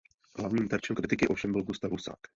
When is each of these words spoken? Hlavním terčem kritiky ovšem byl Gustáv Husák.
Hlavním 0.39 0.67
terčem 0.67 0.95
kritiky 0.95 1.27
ovšem 1.27 1.51
byl 1.51 1.63
Gustáv 1.63 1.91
Husák. 1.91 2.19